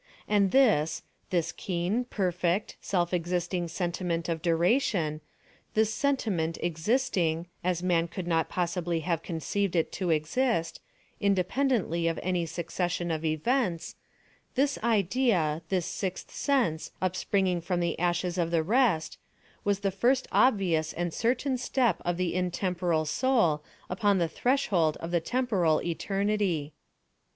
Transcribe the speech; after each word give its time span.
And 0.27 0.49
this—this 0.49 1.51
keen, 1.51 2.05
perfect, 2.05 2.75
self 2.81 3.13
existing 3.13 3.67
sentiment 3.67 4.27
of 4.29 4.41
duration—this 4.41 5.93
sentiment 5.93 6.57
existing 6.63 7.45
(as 7.63 7.83
man 7.83 8.07
could 8.07 8.25
not 8.25 8.49
possibly 8.49 9.01
have 9.01 9.21
conceived 9.21 9.75
it 9.75 9.91
to 9.91 10.09
exist) 10.09 10.79
independently 11.19 12.07
of 12.07 12.19
any 12.23 12.47
succession 12.47 13.11
of 13.11 13.23
events—this 13.23 14.79
idea—this 14.79 15.85
sixth 15.85 16.31
sense, 16.31 16.89
upspringing 16.99 17.61
from 17.61 17.79
the 17.79 17.99
ashes 17.99 18.39
of 18.39 18.49
the 18.49 18.63
rest, 18.63 19.19
was 19.63 19.81
the 19.81 19.91
first 19.91 20.27
obvious 20.31 20.93
and 20.93 21.13
certain 21.13 21.59
step 21.59 22.01
of 22.03 22.17
the 22.17 22.33
intemporal 22.33 23.05
soul 23.05 23.63
upon 23.87 24.17
the 24.17 24.27
threshold 24.27 24.97
of 24.97 25.11
the 25.11 25.21
temporal 25.21 25.79
Eternity. 25.83 26.73